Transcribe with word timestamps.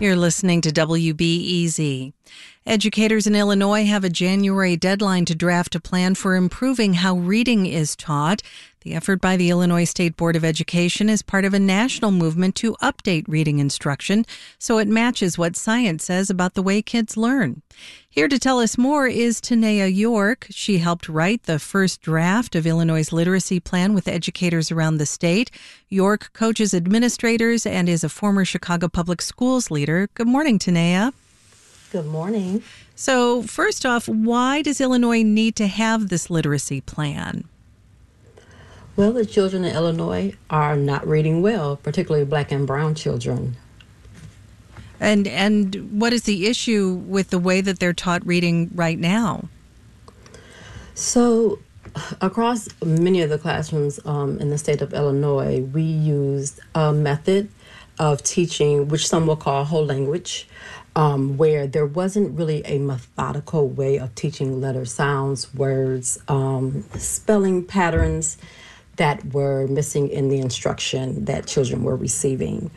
You're 0.00 0.16
listening 0.16 0.62
to 0.62 0.70
WBEZ. 0.70 2.14
Educators 2.66 3.26
in 3.26 3.34
Illinois 3.34 3.86
have 3.86 4.04
a 4.04 4.10
January 4.10 4.76
deadline 4.76 5.24
to 5.24 5.34
draft 5.34 5.74
a 5.74 5.80
plan 5.80 6.14
for 6.14 6.36
improving 6.36 6.94
how 6.94 7.16
reading 7.16 7.64
is 7.64 7.96
taught. 7.96 8.42
The 8.82 8.94
effort 8.94 9.20
by 9.20 9.36
the 9.36 9.50
Illinois 9.50 9.84
State 9.84 10.16
Board 10.16 10.36
of 10.36 10.44
Education 10.44 11.08
is 11.08 11.20
part 11.20 11.44
of 11.44 11.52
a 11.52 11.58
national 11.58 12.12
movement 12.12 12.54
to 12.56 12.76
update 12.82 13.24
reading 13.28 13.58
instruction 13.58 14.24
so 14.58 14.78
it 14.78 14.88
matches 14.88 15.36
what 15.36 15.56
science 15.56 16.04
says 16.04 16.30
about 16.30 16.54
the 16.54 16.62
way 16.62 16.80
kids 16.80 17.16
learn. 17.16 17.62
Here 18.08 18.28
to 18.28 18.38
tell 18.38 18.58
us 18.58 18.78
more 18.78 19.06
is 19.06 19.40
Tinaya 19.40 19.94
York. 19.94 20.46
She 20.50 20.78
helped 20.78 21.08
write 21.08 21.44
the 21.44 21.58
first 21.58 22.00
draft 22.02 22.54
of 22.54 22.66
Illinois' 22.66 23.12
literacy 23.12 23.60
plan 23.60 23.94
with 23.94 24.08
educators 24.08 24.70
around 24.70 24.96
the 24.96 25.06
state. 25.06 25.50
York 25.88 26.30
coaches 26.32 26.72
administrators 26.72 27.66
and 27.66 27.88
is 27.88 28.04
a 28.04 28.08
former 28.08 28.44
Chicago 28.44 28.88
Public 28.88 29.22
Schools 29.22 29.70
leader. 29.70 30.08
Good 30.14 30.28
morning, 30.28 30.58
Tinaya. 30.58 31.12
Good 31.90 32.06
morning. 32.06 32.62
So, 32.94 33.42
first 33.42 33.84
off, 33.84 34.08
why 34.08 34.62
does 34.62 34.80
Illinois 34.80 35.22
need 35.22 35.56
to 35.56 35.66
have 35.66 36.08
this 36.08 36.30
literacy 36.30 36.82
plan? 36.82 37.48
Well, 38.94 39.12
the 39.12 39.26
children 39.26 39.64
in 39.64 39.74
Illinois 39.74 40.34
are 40.50 40.76
not 40.76 41.04
reading 41.04 41.42
well, 41.42 41.74
particularly 41.74 42.24
black 42.24 42.52
and 42.52 42.64
brown 42.64 42.94
children. 42.94 43.56
And 45.00 45.26
and 45.26 46.00
what 46.00 46.12
is 46.12 46.24
the 46.24 46.46
issue 46.46 47.02
with 47.08 47.30
the 47.30 47.40
way 47.40 47.60
that 47.60 47.80
they're 47.80 47.92
taught 47.92 48.24
reading 48.24 48.70
right 48.72 48.98
now? 48.98 49.48
So, 50.94 51.58
across 52.20 52.68
many 52.84 53.20
of 53.22 53.30
the 53.30 53.38
classrooms 53.38 53.98
um, 54.04 54.38
in 54.38 54.50
the 54.50 54.58
state 54.58 54.80
of 54.80 54.94
Illinois, 54.94 55.60
we 55.60 55.82
used 55.82 56.60
a 56.76 56.92
method 56.92 57.48
of 57.98 58.22
teaching, 58.22 58.88
which 58.88 59.06
some 59.06 59.26
will 59.26 59.36
call 59.36 59.64
whole 59.64 59.84
language, 59.84 60.48
um, 61.00 61.38
where 61.38 61.66
there 61.66 61.86
wasn't 61.86 62.38
really 62.38 62.60
a 62.66 62.76
methodical 62.76 63.66
way 63.66 63.98
of 63.98 64.14
teaching 64.14 64.60
letter 64.60 64.84
sounds, 64.84 65.52
words, 65.54 66.18
um, 66.28 66.84
spelling 66.98 67.64
patterns 67.64 68.36
that 68.96 69.24
were 69.32 69.66
missing 69.66 70.10
in 70.10 70.28
the 70.28 70.38
instruction 70.38 71.24
that 71.24 71.46
children 71.46 71.84
were 71.84 71.96
receiving. 71.96 72.70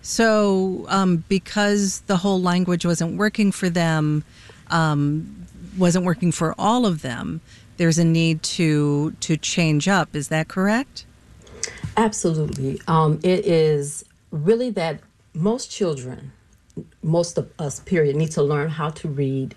So, 0.00 0.86
um, 0.88 1.24
because 1.28 2.00
the 2.06 2.16
whole 2.16 2.40
language 2.40 2.86
wasn't 2.86 3.18
working 3.18 3.52
for 3.52 3.68
them, 3.68 4.24
um, 4.70 5.44
wasn't 5.76 6.06
working 6.06 6.32
for 6.32 6.54
all 6.58 6.86
of 6.86 7.02
them, 7.02 7.42
there's 7.76 7.98
a 7.98 8.04
need 8.04 8.42
to 8.42 9.10
to 9.20 9.36
change 9.36 9.88
up. 9.88 10.16
Is 10.16 10.28
that 10.28 10.48
correct? 10.48 11.04
Absolutely. 11.98 12.80
Um, 12.88 13.20
it 13.22 13.44
is 13.44 14.06
really 14.30 14.70
that 14.70 15.00
most 15.34 15.70
children, 15.70 16.32
most 17.02 17.38
of 17.38 17.50
us, 17.58 17.80
period, 17.80 18.16
need 18.16 18.30
to 18.32 18.42
learn 18.42 18.68
how 18.68 18.90
to 18.90 19.08
read 19.08 19.54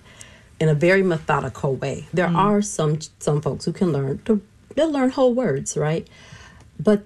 in 0.59 0.69
a 0.69 0.75
very 0.75 1.03
methodical 1.03 1.75
way. 1.75 2.07
There 2.13 2.27
mm. 2.27 2.35
are 2.35 2.61
some 2.61 2.99
some 3.19 3.41
folks 3.41 3.65
who 3.65 3.73
can 3.73 3.91
learn 3.91 4.21
to 4.25 4.41
they'll 4.75 4.91
learn 4.91 5.09
whole 5.09 5.33
words, 5.33 5.77
right? 5.77 6.07
But 6.79 7.03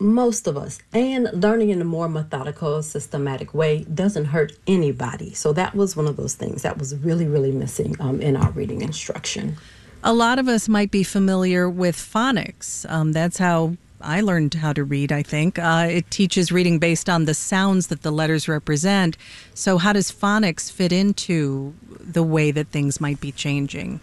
most 0.00 0.46
of 0.46 0.56
us 0.56 0.78
and 0.94 1.28
learning 1.34 1.68
in 1.68 1.80
a 1.80 1.84
more 1.84 2.08
methodical 2.08 2.82
systematic 2.82 3.52
way 3.52 3.84
doesn't 3.84 4.24
hurt 4.24 4.52
anybody 4.66 5.34
so 5.34 5.52
that 5.52 5.74
was 5.74 5.94
one 5.94 6.06
of 6.06 6.16
those 6.16 6.34
things 6.34 6.62
that 6.62 6.78
was 6.78 6.96
really 6.96 7.26
really 7.26 7.52
missing 7.52 7.94
um, 8.00 8.18
in 8.22 8.34
our 8.34 8.50
reading 8.52 8.80
instruction 8.80 9.56
a 10.02 10.14
lot 10.14 10.38
of 10.38 10.48
us 10.48 10.70
might 10.70 10.90
be 10.90 11.02
familiar 11.02 11.68
with 11.68 11.94
phonics 11.94 12.90
um, 12.90 13.12
that's 13.12 13.36
how 13.36 13.76
I 14.02 14.20
learned 14.20 14.54
how 14.54 14.72
to 14.72 14.84
read, 14.84 15.12
I 15.12 15.22
think. 15.22 15.58
Uh, 15.58 15.86
it 15.90 16.10
teaches 16.10 16.50
reading 16.50 16.78
based 16.78 17.08
on 17.08 17.24
the 17.24 17.34
sounds 17.34 17.88
that 17.88 18.02
the 18.02 18.10
letters 18.10 18.48
represent. 18.48 19.16
So, 19.54 19.78
how 19.78 19.92
does 19.92 20.10
phonics 20.10 20.70
fit 20.70 20.92
into 20.92 21.74
the 21.88 22.22
way 22.22 22.50
that 22.50 22.68
things 22.68 23.00
might 23.00 23.20
be 23.20 23.32
changing? 23.32 24.00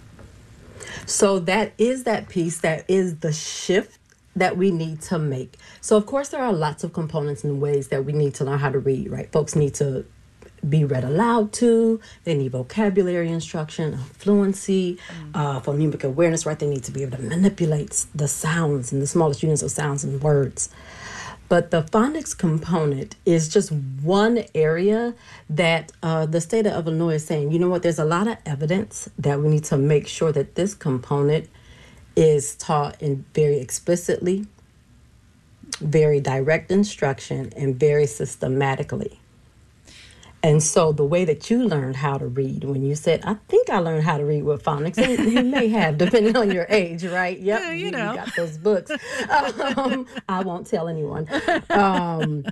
So, 1.05 1.39
that 1.39 1.73
is 1.77 2.03
that 2.03 2.29
piece 2.29 2.59
that 2.59 2.85
is 2.87 3.17
the 3.17 3.33
shift 3.33 3.97
that 4.35 4.55
we 4.55 4.71
need 4.71 5.01
to 5.01 5.17
make. 5.17 5.57
So, 5.81 5.97
of 5.97 6.05
course, 6.05 6.29
there 6.29 6.43
are 6.43 6.53
lots 6.53 6.83
of 6.83 6.93
components 6.93 7.43
and 7.43 7.59
ways 7.59 7.87
that 7.89 8.05
we 8.05 8.13
need 8.13 8.35
to 8.35 8.45
learn 8.45 8.59
how 8.59 8.69
to 8.69 8.79
read, 8.79 9.09
right? 9.09 9.31
Folks 9.31 9.55
need 9.55 9.73
to 9.75 10.05
be 10.67 10.83
read 10.85 11.03
aloud 11.03 11.53
to. 11.53 11.99
They 12.23 12.35
need 12.35 12.51
vocabulary 12.51 13.29
instruction, 13.29 13.97
fluency, 13.97 14.97
mm. 15.09 15.31
uh, 15.33 15.59
phonemic 15.61 16.03
awareness, 16.03 16.45
right? 16.45 16.57
They 16.57 16.67
need 16.67 16.83
to 16.85 16.91
be 16.91 17.03
able 17.03 17.17
to 17.17 17.23
manipulate 17.23 18.05
the 18.13 18.27
sounds 18.27 18.91
and 18.91 19.01
the 19.01 19.07
smallest 19.07 19.43
units 19.43 19.61
of 19.61 19.71
sounds 19.71 20.03
and 20.03 20.21
words. 20.21 20.69
But 21.49 21.71
the 21.71 21.83
phonics 21.83 22.37
component 22.37 23.15
is 23.25 23.47
just 23.47 23.71
one 23.71 24.43
area 24.53 25.15
that 25.49 25.93
uh, 26.03 26.25
the 26.25 26.41
state 26.41 26.67
of 26.67 26.87
Illinois 26.87 27.15
is 27.15 27.25
saying, 27.25 27.51
you 27.51 27.59
know 27.59 27.69
what, 27.69 27.83
there's 27.83 27.99
a 27.99 28.05
lot 28.05 28.27
of 28.27 28.37
evidence 28.45 29.09
that 29.17 29.39
we 29.39 29.47
need 29.47 29.63
to 29.65 29.77
make 29.77 30.07
sure 30.07 30.33
that 30.33 30.55
this 30.55 30.73
component 30.73 31.49
is 32.17 32.55
taught 32.55 33.01
in 33.01 33.23
very 33.33 33.59
explicitly, 33.59 34.45
very 35.79 36.19
direct 36.19 36.69
instruction, 36.69 37.53
and 37.55 37.79
very 37.79 38.07
systematically. 38.07 39.19
And 40.47 40.63
so 40.63 40.93
the 40.93 41.03
way 41.03 41.25
that 41.25 41.49
you 41.49 41.65
learned 41.65 41.97
how 41.97 42.17
to 42.17 42.25
read 42.25 42.63
when 42.63 42.81
you 42.81 42.95
said, 42.95 43.21
I 43.25 43.33
think 43.49 43.69
I 43.69 43.79
learned 43.79 44.03
how 44.03 44.17
to 44.17 44.23
read 44.23 44.43
with 44.43 44.63
phonics, 44.63 44.95
you 45.29 45.43
may 45.43 45.67
have, 45.67 45.97
depending 46.05 46.37
on 46.37 46.51
your 46.51 46.65
age, 46.69 47.03
right? 47.03 47.37
Yep, 47.37 47.59
yeah, 47.59 47.71
you, 47.71 47.85
you, 47.87 47.91
know. 47.91 48.11
You 48.11 48.17
got 48.19 48.35
those 48.37 48.57
books. 48.57 48.89
Um, 49.29 50.07
I 50.29 50.41
won't 50.43 50.65
tell 50.65 50.87
anyone. 50.87 51.27
Um, 51.69 52.45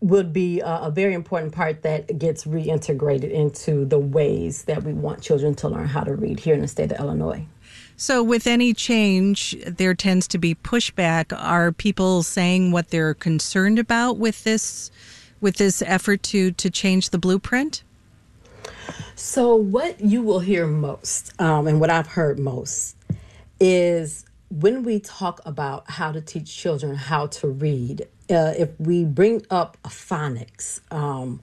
would 0.00 0.32
be 0.32 0.60
a, 0.60 0.82
a, 0.82 0.90
very 0.92 1.12
important 1.12 1.52
part 1.52 1.82
that 1.82 2.16
gets 2.20 2.44
reintegrated 2.44 3.32
into 3.32 3.84
the 3.84 3.98
ways 3.98 4.62
that 4.64 4.84
we 4.84 4.92
want 4.92 5.22
children 5.22 5.56
to 5.56 5.68
learn 5.68 5.88
how 5.88 6.04
to 6.04 6.14
read 6.14 6.38
here 6.38 6.54
in 6.54 6.60
the 6.60 6.68
state 6.68 6.92
of 6.92 7.00
Illinois. 7.00 7.44
So, 7.96 8.22
with 8.22 8.46
any 8.46 8.72
change, 8.74 9.56
there 9.66 9.94
tends 9.94 10.28
to 10.28 10.38
be 10.38 10.54
pushback. 10.54 11.36
Are 11.36 11.72
people 11.72 12.22
saying 12.22 12.70
what 12.70 12.90
they're 12.90 13.14
concerned 13.14 13.80
about 13.80 14.18
with 14.18 14.44
this? 14.44 14.92
With 15.40 15.56
this 15.56 15.82
effort 15.82 16.22
to 16.24 16.50
to 16.52 16.70
change 16.70 17.10
the 17.10 17.18
blueprint? 17.18 17.82
So, 19.14 19.56
what 19.56 20.00
you 20.00 20.22
will 20.22 20.40
hear 20.40 20.66
most, 20.66 21.32
um, 21.40 21.66
and 21.66 21.80
what 21.80 21.88
I've 21.88 22.06
heard 22.06 22.38
most, 22.38 22.96
is 23.58 24.26
when 24.50 24.82
we 24.82 25.00
talk 25.00 25.40
about 25.46 25.90
how 25.90 26.12
to 26.12 26.20
teach 26.20 26.54
children 26.54 26.94
how 26.94 27.26
to 27.28 27.48
read, 27.48 28.02
uh, 28.30 28.52
if 28.58 28.78
we 28.78 29.04
bring 29.04 29.42
up 29.50 29.76
phonics, 29.84 30.80
um, 30.92 31.40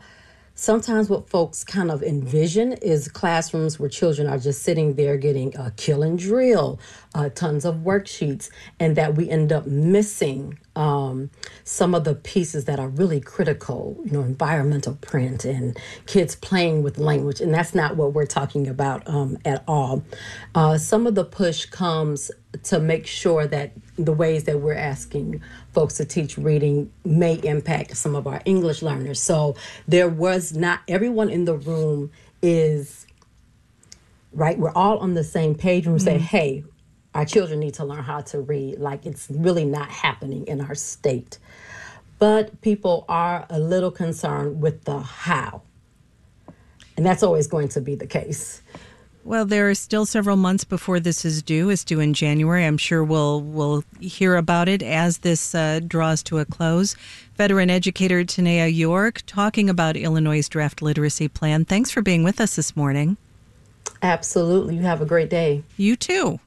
sometimes 0.56 1.10
what 1.10 1.28
folks 1.28 1.64
kind 1.64 1.90
of 1.90 2.04
envision 2.04 2.74
is 2.74 3.08
classrooms 3.08 3.80
where 3.80 3.90
children 3.90 4.28
are 4.28 4.38
just 4.38 4.62
sitting 4.62 4.94
there 4.94 5.18
getting 5.18 5.56
a 5.58 5.72
kill 5.72 6.04
and 6.04 6.20
drill, 6.20 6.80
uh, 7.16 7.30
tons 7.30 7.66
of 7.66 7.78
worksheets, 7.78 8.50
and 8.80 8.96
that 8.96 9.16
we 9.16 9.30
end 9.30 9.52
up 9.52 9.66
missing 9.66 10.58
um, 10.76 11.30
some 11.64 11.94
of 11.94 12.04
the 12.04 12.16
pieces 12.16 12.66
that 12.66 12.80
are 12.80 12.88
really 12.88 13.20
critical, 13.20 14.00
you 14.04 14.12
know, 14.12 14.22
environmental 14.22 14.96
print 14.96 15.46
and 15.46 15.78
kids 16.08 16.36
playing 16.36 16.84
with 16.84 16.98
language. 16.98 17.42
And 17.42 17.54
that's 17.54 17.76
not 17.76 17.96
what 17.96 18.14
we're 18.14 18.26
talking 18.26 18.68
about 18.68 19.08
um, 19.08 19.38
at 19.46 19.64
all. 19.68 20.04
Uh, 20.56 20.78
some 20.78 21.06
of 21.06 21.16
the 21.16 21.26
push 21.26 21.66
comes 21.66 22.32
to 22.64 22.80
make 22.80 23.06
sure 23.06 23.46
that 23.48 23.72
the 23.98 24.14
ways 24.14 24.46
that 24.46 24.60
we're 24.60 24.74
asking 24.74 25.42
folks 25.74 25.96
to 25.98 26.06
teach 26.06 26.38
reading 26.38 26.92
may 27.04 27.36
impact 27.44 27.96
some 27.98 28.16
of 28.16 28.26
our 28.28 28.42
English 28.46 28.82
learners. 28.82 29.20
So 29.20 29.56
there 29.88 30.10
was 30.10 30.54
not 30.54 30.82
everyone 30.88 31.30
in 31.30 31.46
the 31.46 31.56
room 31.56 32.12
is 32.42 33.06
right. 34.34 34.58
We're 34.58 34.74
all 34.74 34.98
on 35.00 35.14
the 35.14 35.24
same 35.24 35.56
page 35.56 35.86
and 35.86 35.94
we 35.94 36.00
mm-hmm. 36.00 36.06
say, 36.06 36.18
hey, 36.18 36.64
our 37.14 37.26
children 37.26 37.60
need 37.60 37.76
to 37.76 37.86
learn 37.86 38.04
how 38.04 38.22
to 38.22 38.42
read. 38.42 38.80
Like 38.80 39.06
it's 39.06 39.28
really 39.30 39.66
not 39.66 39.90
happening 39.90 40.46
in 40.48 40.62
our 40.62 40.76
state. 40.76 41.40
But 42.20 42.62
people 42.62 43.06
are 43.10 43.46
a 43.50 43.60
little 43.60 43.92
concerned 43.92 44.62
with 44.62 44.86
the 44.86 45.00
how. 45.00 45.62
And 46.96 47.06
that's 47.06 47.24
always 47.24 47.48
going 47.48 47.70
to 47.70 47.82
be 47.82 47.96
the 47.96 48.08
case. 48.08 48.62
Well, 49.26 49.46
there 49.46 49.70
are 49.70 49.76
still 49.76 50.06
several 50.06 50.36
months 50.36 50.66
before 50.66 51.00
this 51.00 51.24
is 51.24 51.42
due. 51.42 51.70
It's 51.70 51.86
due 51.86 52.02
in 52.02 52.14
January. 52.14 52.66
I'm 52.66 52.78
sure 52.78 53.04
we'll 53.04 53.42
we'll 53.42 53.86
hear 54.02 54.36
about 54.36 54.68
it 54.68 54.84
as 54.84 55.20
this 55.20 55.56
uh, 55.56 55.80
draws 55.86 56.22
to 56.24 56.40
a 56.40 56.46
close. 56.46 56.98
Veteran 57.38 57.70
educator 57.70 58.26
Tinaya 58.26 58.74
York 58.74 59.22
talking 59.26 59.70
about 59.70 59.96
Illinois' 59.96 60.48
draft 60.50 60.82
literacy 60.82 61.30
plan. 61.30 61.64
Thanks 61.64 61.90
for 61.90 62.02
being 62.02 62.24
with 62.24 62.42
us 62.42 62.58
this 62.58 62.76
morning. 62.76 63.16
Absolutely. 64.02 64.76
You 64.76 64.82
have 64.82 65.02
a 65.02 65.06
great 65.06 65.30
day. 65.30 65.64
You 65.78 65.96
too. 65.96 66.40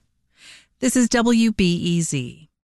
This 0.78 0.94
is 0.94 1.08
WBEZ. 1.08 2.48